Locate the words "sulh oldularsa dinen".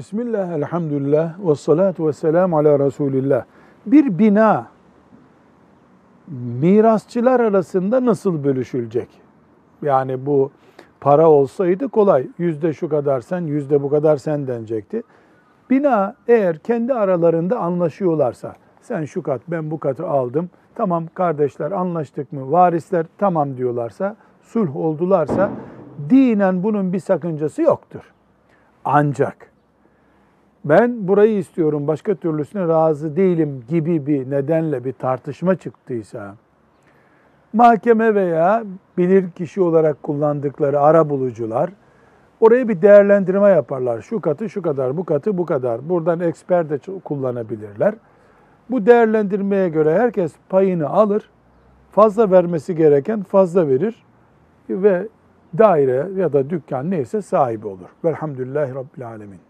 24.42-26.62